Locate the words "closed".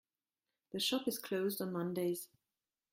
1.19-1.61